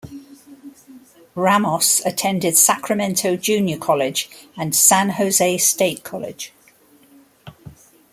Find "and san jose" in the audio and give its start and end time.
4.57-5.59